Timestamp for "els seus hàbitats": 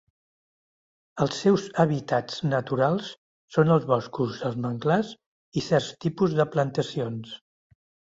1.25-2.39